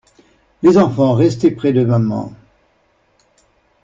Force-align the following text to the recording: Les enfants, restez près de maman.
Les 0.63 0.79
enfants, 0.79 1.13
restez 1.13 1.51
près 1.51 1.73
de 1.73 1.85
maman. 1.85 2.33